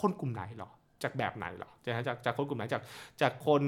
[0.00, 0.70] คนกลุ่มไหนหรอ
[1.02, 2.82] จากแบบไหนหรอจากจากจากคนกลุ่มไหนจาก
[3.22, 3.62] จากคน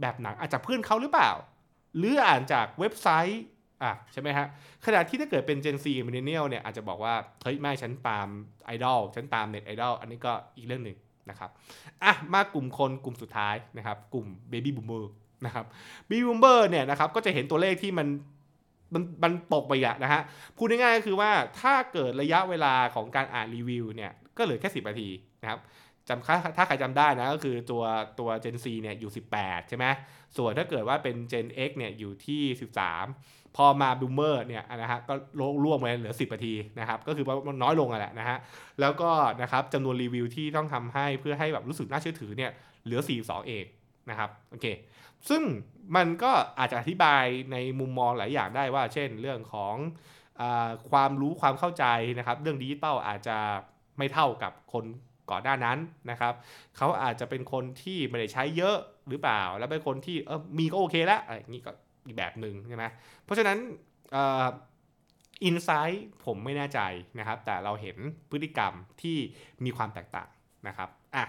[0.00, 1.30] แบบไหนอาจจะเพื่อนเขาหรือเปล่า
[1.98, 3.44] หรืออ่านจากเว็บไซต์
[3.82, 4.46] อะใช่ไหมฮะ
[4.86, 8.26] ขณะที่ถ้าเกิดเป็น Gen Z Millennial เนี่ยอาจจะบอกว่าเฮ้ยไม่ฉันตาม
[8.66, 10.98] ไอดอลฉันตามเน็ตไอดอลอันนี้ก็อีกเรื่องหนึ่ง
[11.30, 11.50] นะครับ
[12.02, 15.04] อะมากลุ่มคนกลุ่มสุดท้ายนะครับกลุ่ม Baby Boomer
[15.46, 15.64] นะครับ
[16.08, 18.06] Baby Boomer เนี่ยนะครับก็จะเห็นตัวเลขที่มัน
[18.94, 20.22] มันมันตกไปอะนะฮะ
[20.56, 21.30] พูดง่ายๆก็คือว่า
[21.60, 25.08] ถ้าเกิดระยะเวลาของการอ่านรีวิวเนี่ย ก็เหลือแค่ 10 นาที
[25.42, 25.60] นะครับ
[26.08, 27.82] จำถ้าใครจำได้นะก็คือตัว
[28.18, 29.86] ตัว Gen C เนี่ยอยู่ 18 ใช่ไหม
[30.36, 32.42] ส่วนถ้าเกิดว่าเป็น Gen X เนี่ยอยู่ที่
[33.00, 35.14] 13 พอมา Boomer เนี่ยนะฮะก็
[35.64, 38.38] ล่วงไปเหลือ 10นาทีนะครับก็คือมันน้อยลงอะแหละนะฮะ
[38.80, 39.10] แล้วก็
[39.42, 42.50] นะครับจำนวนรีวิวที่ต้องทำให้เพื่อให้แบบรู้สึกน่าเชื่อถือเนี่ย
[42.84, 43.64] เหลือ 42 เอง
[44.10, 44.66] นะครับโอเค
[45.28, 45.42] ซึ่ง
[45.96, 49.76] มันก็อาจจะอธิบายในมุมมองหลายอย่างได้ว่า เช่น เรื่องของ
[50.40, 50.42] อ
[50.90, 51.84] ความรู้ความเข้าใจ
[52.18, 53.38] นะครับ เรื่องดิจิตอลอาจจะ
[53.98, 54.84] ไม่เท่ากับคน
[55.30, 55.78] ก่อนหน้านั้น
[56.10, 56.34] นะครับ
[56.76, 58.76] เขาอาจจะเป็นคนที่ไม่ได้ใช้เยอะ
[59.08, 61.72] หรือเปล่า แล้วเป็นคนที่เออมีก็โอเคแล้วอะไรอย่างนี้ก็
[62.06, 62.84] อีกแบบหนึ่งใช่ไหม
[63.24, 63.58] เพราะฉะนั้น
[65.44, 66.80] อินไซต์ผมไม่แน่ใจ
[67.18, 67.96] นะครับ แต่เราเห็น
[68.30, 69.16] พฤติกรรมที่
[69.64, 70.28] มีความแตกต่าง
[70.68, 71.24] นะครับอะ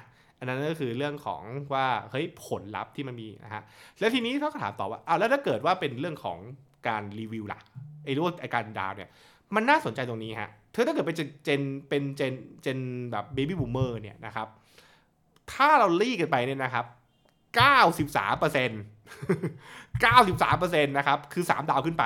[0.46, 1.42] นนั้นก็คือเรื่องของ
[1.74, 3.64] ว่าเฮ้ยผลลัพธ์ที่มันมีนะฮะ
[4.00, 6.40] แล้วทีนี้เขาถามต่อว่าอ้าวแล้วถ้าเกิดว่าเป็นเรื่องของ
[6.88, 7.60] การรีวิวล่ะ
[8.06, 9.10] ไอ้รู้ไอ้การดาวเนี่ย
[9.56, 12.80] มันน่าสนใจตรงนี้ฮะเธอถ้าเกิดเป็น Gen เป็น Gen Gen
[13.12, 14.48] แบบ Baby Boomer เนี่ยนะครับ
[15.54, 16.86] ถ้าเราไล่กันไปเนี่ยนะครับ
[17.82, 18.82] 93เปอร์เซ็นต์
[19.90, 22.04] 93เปอร์เซ็นต์นะครับคือ 3 ดาวขึ้นไป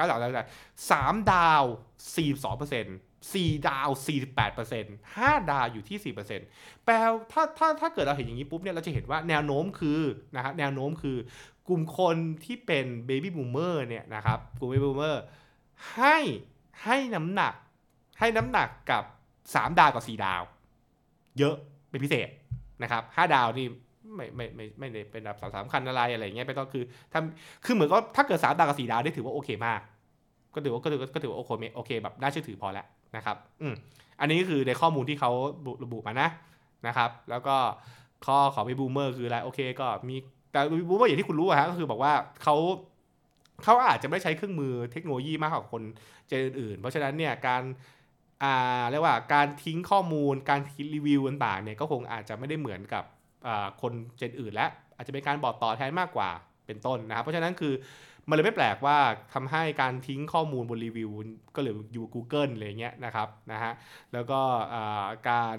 [0.00, 0.44] 9ดาวได้
[0.90, 1.62] 3ดาว
[2.10, 2.96] 42เปอร์เซ็นต์
[3.32, 3.88] 4ดาว
[4.22, 6.46] 48เปอร์เซ็นต์5ดาวอยู่ที่4เปอร์เซ็นต์
[6.84, 6.94] แปล
[7.32, 10.00] ถ้าถ้าถ้าเกิดเราเห็นอย่างนี้ปุ๊บเนี่ยเราจะเห็นว่าแนวโน้มคือ
[10.34, 11.16] นะครับแนวโน้มคือ
[11.68, 15.22] กลุ่มคนที่เป็น Baby Boomer เนี่ยนะครับกลุ่ม Baby Boomer
[15.94, 16.16] ให้
[16.84, 17.54] ให้น้ำหนัก
[18.18, 19.04] ให้น้ำหนักกับ
[19.44, 20.42] 3 ดาวกับ 4 ดาว
[21.38, 21.54] เยอะ
[21.90, 22.28] เป็นพิเศษ
[22.82, 23.66] นะครับ5ดาวนี่
[24.14, 29.80] ไม่ไม่ไม่ไม่ได้เป็นแบบสำคัญอะไรอะไรเงี้ยไปต้องคือทำคือเหมือนก็ถ้าเกิด3ดาวกับ4ดาวได้ถือว่าโอเคมาก
[30.54, 32.86] ก็ถือว่าก็ถือก็ถือว่าโอเคโอเคแบบน่าเชื่อถือพอแล้ว
[33.16, 33.74] นะครับอืม
[34.20, 35.30] อันนี้คือในข้อมูลที่เขา
[35.84, 36.28] ระบุมานะ
[36.86, 37.56] นะครับ แล้วก็
[38.26, 40.16] ข้อของ Baby Boomer คืออะไรโอเคก็มี
[40.52, 42.56] แต่ Baby Boomer อย่างที่คุณรู้อะฮะก็คือบอกว่าเขา
[43.64, 45.82] เขาอาจจะไม่ใช้เครื่องมือเทคโนโลยีมากกว่าคน
[46.28, 47.62] Gen อื่น เพราะฉะนั้นเนี่ยการ
[48.42, 53.04] อ่าเรียกว่าการทิ้งข้อมูลการทิ้งรีวิวต่างๆเนี่ยก็คงอาจจะไม่ได้เหมือนกับ
[53.82, 56.30] คน Gen อื่น และอาจจะเป็นการบอกต่อแทนมากกว่า
[56.66, 57.72] เป็นต้นนะครับ เพราะฉะนั้นคือ
[58.28, 58.98] มันเลยไม่แปลกว่า
[59.34, 61.10] ทำให้การทิ้งข้อมูลบนรีวิว
[61.54, 63.72] ก็เหลืออยู่ Google อะไรเงี้ยนะครับนะฮะ
[64.12, 64.40] แล้วก็
[65.30, 65.58] การ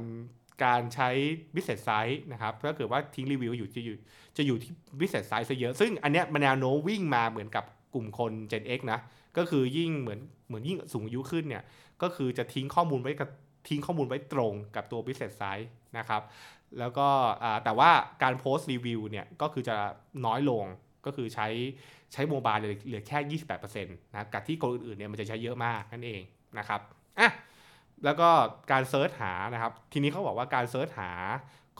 [0.63, 1.09] การใช้
[1.55, 3.95] business site นะครับถ้าเกิดว่าทิ้งรีวิวอยู่จะอยู่
[4.37, 8.99] จะอยู่ที่ business site ซะเยอะ ซึ่งอันเนี้ยมันแนวโน้มวิ่งมาเหมือนกับกลุ่มคน Gen X นะ
[9.37, 11.63] ก็คือยิ่งเหมือนเหมือนยิ่งสูงอายุขึ้นเนี่ย
[12.01, 13.29] ก็คือจะทิ้งข้อมูลไว้กับ
[13.69, 16.21] ทิ้งข้อมูลไว้ตรงกับตัว business site นะครับ
[16.79, 17.07] แล้วก็
[17.63, 17.91] แต่ว่า
[18.23, 19.75] การโพสต์รีวิวเนี่ยก็คือจะ
[20.25, 20.65] น้อยลง
[21.05, 21.47] ก็คือใช้
[22.13, 26.21] ใช้ mobile เหลือแค่ 28%นะกับที่คนอื่นๆเนี่ยมันจะใช้เยอะมากนั่นเอง
[26.59, 26.81] นะครับ
[27.19, 27.29] อะ
[28.05, 28.29] แล้วก็
[28.71, 31.11] การ search หานะครับทีนี้เขาบอกว่าการ search หา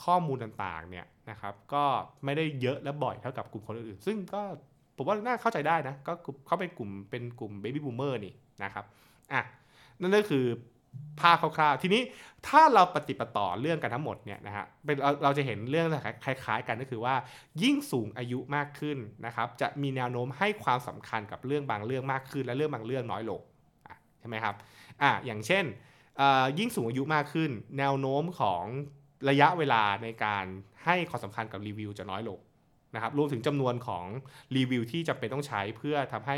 [0.04, 1.84] ข้อมูลต่างๆเนี่ยนะครับก็
[2.26, 4.42] ไม่ได้เยอะและบ่อยเท่ากับกลุ่มคนอื่นๆซึ่งก็
[4.98, 6.14] ผมว่าน่าเข้าใจได้นะก็
[6.48, 8.86] เขาเป็นกลุ่มเป็นกลุ่ม Baby Boomer นี่นะครับ
[9.34, 9.42] อะ
[10.02, 10.46] นั่นก็คือ
[11.20, 12.02] ภาพคร่าวๆ ทีนี้
[12.48, 15.88] ถ้าเราปะติดปะต่อเรื่องกันทั้งหมดเนี่ยนะฮะเป็นเราเราจะเห็นเรื่อง
[16.24, 17.16] คล้ายๆ กันก็คือว่า
[17.64, 23.42] ยิ่งสูงอายุมากขึ้นนะครับ จะมีแนวโน้มให้ความสำคัญกับเรื่องบางเรื่องมากขึ้น และเรื่องบางเรื่องน้อยลง
[24.20, 24.56] ใช่ไหมครับ
[25.02, 25.66] อะอย่างเช่น
[26.60, 28.64] ยิ่งสูงอายุมากขึ้น แนวโน้มของ
[29.30, 30.46] ระยะเวลาในการ
[30.86, 32.40] ให้ความสำคัญกับรีวิวจะน้อยลง
[32.96, 34.06] นะครับรวมถึงจำนวนของ
[34.56, 36.38] รีวิวที่จำเป็นต้องใช้เพื่อทำให้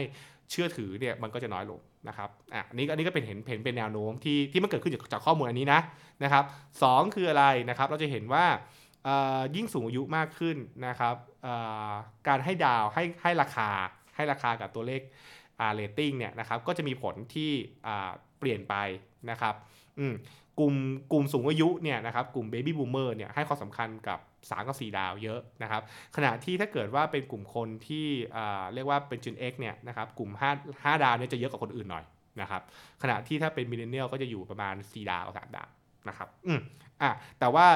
[0.51, 5.79] เชื่อถือเนี่ยมันก็จะน้อยลงนะครับอะอันนี้อันนี้ก็เป็นเห็นเห็นเป็นแนวโน้มที่ที่มันเกิดขึ้นจากจากข้อมูลอันนี้นะ
[6.23, 6.43] นะครับ
[6.82, 6.84] ส
[7.15, 8.45] คืออะไรนะครับเราจะเห็นว่า
[9.56, 11.15] ยิ่งสูงอายุมากขึ้นนะครับ
[12.27, 13.69] การให้ดาวให้ให้ราคา
[14.15, 15.01] ให้ราคากับตัวเลข
[15.75, 17.51] เรตติ้งเนี่ยนะครับก็จะมีผลที่
[18.39, 18.75] เปลี่ยนไป
[19.29, 19.56] นะครับ
[20.60, 20.76] กลุ่ม
[21.12, 25.82] กลุ่มสูงอายุเนี่ยนะครับกลุ่ม Baby Boomer เนี่ยให้ความสำคัญกับ3กับ 4 ดาวเยอะนะครับ
[26.16, 28.08] ขณะที่ถ้าเกิดว่าเป็นกลุ่มคนที่
[28.74, 32.06] เรียกว่าเป็น Gen X เนี่ยนะครับกลุ่ม 5 5 ดาวเนี่ยจะเยอะกว่าคนอื่นหน่อย
[32.42, 32.62] นะครับ
[33.02, 35.70] ขณะที่ถ้าเป็น Millennial ก็จะอยู่ประมาณ 4 ดาว3ดาว
[36.10, 36.60] นะครับอืม
[37.02, 37.68] อะแต่ว่า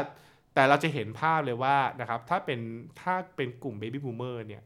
[0.54, 2.60] แต่เราจะเห็นภาพเลยว่านะครับถ้าเป็น
[3.02, 4.64] ถ้าเป็นกลุ่ม Baby Boomer เนี่ย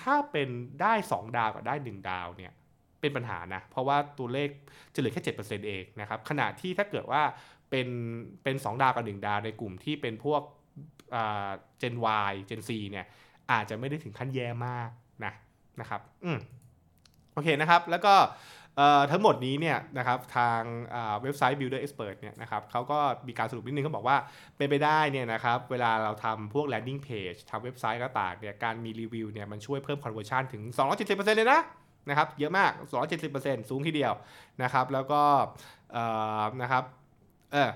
[0.00, 0.48] ถ้าเป็น
[0.80, 2.52] ได้ 2 ดาวกับได้ 1 ดาวเนี่ย
[3.04, 4.48] เป็นปัญหานะ เพราะว่าตัวเลข
[4.94, 7.22] จะเหลือแค่ 7%เองนะครับ ขณะที่ถ้าเกิดว่า
[7.70, 7.88] เป็น
[8.42, 10.42] เป็น 2 ดาวกับ 1 ดาวในกลุ่มที่เป็นพวก
[11.78, 11.94] เจน
[12.28, 13.06] Y เจน C เนี่ย
[13.52, 14.90] อาจจะไม่ได้ถึงขั้นแย่มาก
[15.24, 15.32] นะ
[15.80, 16.38] นะครับอืม
[17.34, 18.14] โอเคนะครับ แล้วก็
[19.10, 20.60] ทั้งหมดนี้เนี่ยนะครับทาง
[21.22, 24.16] เว็บไซต์ Builder Expert เนี่ยนะครับเขาก็มีการสรุปนิดนึงเขาบอกว่า
[24.56, 30.62] เป็นไปได้เนี่ยนะครับเวลาเราทำพวก landing page ทำเว็บไซต์ก็ต่างเนี่ยการมีรีวิวเนี่ยมันช่วยเพิ่ม conversion ถึง
[30.98, 31.60] 270%เลยนะ
[32.08, 32.72] นะครับเยอะมาก
[33.20, 34.14] 270%สูงทีเดียว
[34.62, 35.22] นะครับแล้วก็
[36.62, 36.84] นะครับ
[37.52, 37.70] เออ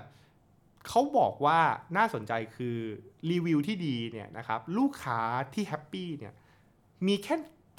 [0.87, 1.59] เขาบอกว่า
[1.97, 2.77] น่าสนใจคือ
[3.31, 5.21] รีวิวที่ดีเนี่ยนะครับลูกค้า
[5.53, 6.33] ที่ happy เนี่ย
[7.07, 7.35] มีแค่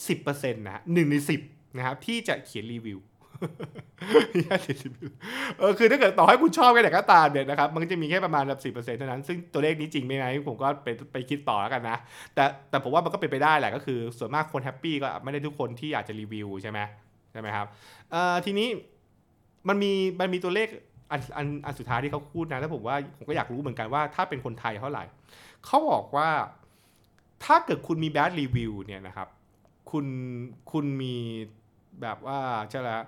[0.09, 1.41] สิบเปอร์เซ็นต์นะหนึ่งในสิบ
[1.77, 2.99] นะครับที่จะเขียนรีวิว
[5.59, 11.97] เออคือถ้าเกิดต่อให้คุณชอบกันแต่ก็ตามเนี่ยนะครับ มันจะมีแค่ประมาณแบบสิบเปอร์เซ็นต์เท่านั้น ซึ่งตัวเลขนี้จริงไหมนะผมก็ไปไปคิดต่อแล้วกันนะ
[12.35, 16.79] แต่แต่ผมว่ามันก็เป็นไปได้แหละก็คือ ส่วนมากคน happy ก็ไม่ได้ทุกคนที่อยากจะรีวิวใช่ไหม
[17.33, 17.67] ใช่ไหมครับ
[18.11, 18.69] เอ่อทีนี้
[19.69, 20.69] มันมีมันมีตัวเลข
[21.13, 25.05] อันอันอันสุดท้ายที่เขาพูดนะแล้วผมว่าผมก็อยากรู้เหมือนกันว่าถ้าเป็นคนไทยเท่าไหร่
[25.67, 26.29] เขาบอกว่า
[27.45, 29.29] ถ้าเกิดคุณมีแบดรีวิวเนี่ยนะครับ
[29.91, 30.07] คุณ
[30.73, 31.17] คุณมี
[32.03, 32.39] แบบว่า
[32.73, 32.99] จะละ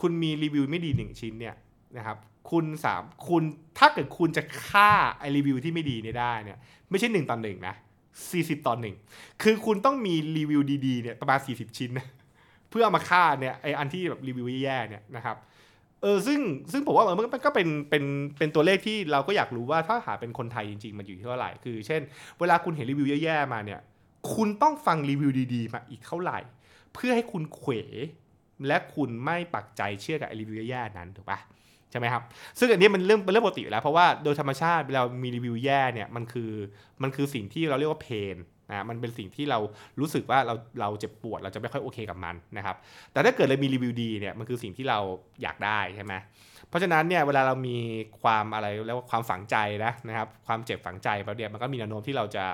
[0.00, 1.54] คุณมีรีวิวไม่ดีหนึ่งชิ้นเนี่ย
[1.96, 2.16] นะครับ
[2.50, 3.42] คุณสามคุณ
[3.78, 6.58] ถ้าเกิดคุณจะฆ่าไอรีวิวที่ไม่ดีเนี่ยได้เนี่ย
[6.90, 7.74] ไม่ใช่หนึ่งตอหนึ่งนะ
[8.30, 8.96] สี่สิบตอหนึ่ง
[9.42, 12.06] คือคุณต้องมีรีวิวดีๆเนี่ยประมาณสี่สิบชิ้นนะ
[12.70, 15.36] เพื่อเอามาฆ่าเนี่ยไออันที่แบบรีวิวแย่ๆเนี่ยนะครับ
[16.02, 16.40] เออซึ่ง
[16.72, 18.04] ซึ่งผมว่ามันก็เป็นเป็น
[18.38, 22.00] เป็นตัวเลขที่เราก็อยากรู้ว่าถ้าหาเป็นคนไทยจริงๆ มันอยู่ที่เท่าไหร่ คือ เช่น
[22.40, 23.80] เวลาคุณเห็นรีวิวแย่ๆมาเนี่ย
[24.34, 26.38] คุณต้องฟังรีวิวดีๆ มาอีกเท่าไหร่
[26.94, 27.72] เพื่อให้คุณเขว
[28.66, 31.38] และคุณไม่ปักใจเชื่อกับรีวิวแย่นั้นถูกปะ
[31.90, 32.22] ใช่ไหมครับ
[32.58, 36.50] ซึ่งอันนี้มันเรื่องเป็นเรื่องปกติแล้ว เพราะว่าโดยธรรมชาติเรามีรีวิวแย่เนี่ยมันคือ
[37.02, 38.36] มันคือสิ่งที่เราเรียกว่าเพน
[38.70, 39.58] นะมันเป็นสิ่งที่เรา
[40.00, 42.76] รู้สึกว่าเราเราเจ็บปวดเราจะไม่ค่อยโอเคกับมันนะครับ
[43.12, 44.98] แต่ถ้าเกิดเรามีรีวิวดีเนี่ยมันคือสิ่งที่เรา
[45.42, 46.14] อยากได้ใช่ไหม
[46.68, 47.76] เพราะฉะนั้นเนี่ยเวลาเรามี
[48.22, 52.44] ความอะไรแล้วความฝังใจนะนะครับความเจ็บฝังใจเราเนี่ยมันก็มีแนวโน้มที่เราจะ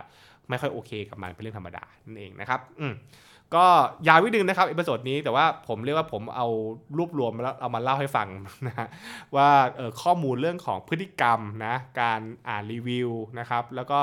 [0.49, 2.93] ไม่ค่อยโอเคกับมันเป็นเรื่องธรรมดานั่นเองนะครับอืม
[3.57, 3.67] ก็
[4.09, 6.47] ยาวนิดนึงนะครับ episode นี้แต่ว่าผมเรียกว่าผมเอา
[6.99, 8.29] รวบรวมแล้วเอามาเล่าให้ฟัง
[8.67, 8.89] นะฮะ
[9.37, 9.49] ว่า
[10.03, 14.01] ข้อมูลเรื่องของพฤติกรรมนะการอ่านรีวิวนะครับแล้วก็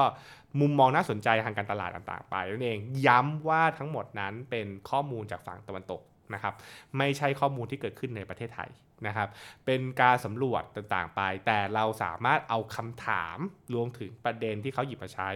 [0.59, 2.77] มุมมองน่าสนใจทางการตลาดต่างๆ ไปนั่นเอง
[3.07, 6.01] ย้ำว่าทั้งหมดนั้นเป็นข้อมูลจากฝั่งตะวันตก
[6.33, 6.53] นะครับ
[6.97, 8.69] ไม่ใช่ข้อมูลที่เกิดขึ้นในประเทศไทย
[9.07, 9.29] นะครับ
[9.65, 13.37] เป็นการสำรวจต่างๆไป แต่เราสามารถเอาคำถาม
[13.73, 15.29] รวมถึงประเด็นที่เขาหยิบมาใช้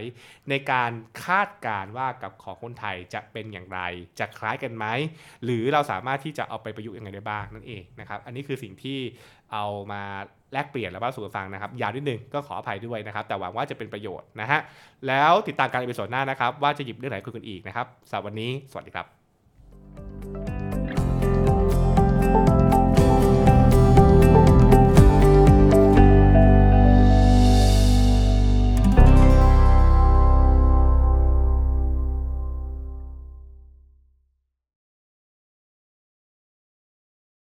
[0.50, 0.90] ในการ
[1.24, 3.80] คาดการว่ากับของคนไทยจะเป็นอย่างไร
[4.18, 4.86] จะคล้ายกันไหม
[5.44, 8.98] หรือเราสามารถที่จะเอาไปประยุกต์ยังไงได้บ้างนั่นเองนะครับ อันนี้คือสิ่งที่
[9.52, 10.02] เอามา
[10.52, 14.60] แลกเปลี่ยนแล้วเล่าสู่ฟังนะครับ ยาวนิดนึงก็ขออภัยด้วยนะครับ แต่หวังว่าจะเป็นประโยชน์นะฮะ
[15.08, 20.49] แล้วติดตามกัน episode หน้านะครับ ว่าจะหยิบเรื่องไหนคุยกันอีกนะครับสำหรับวันนี้ สวัสดีครับ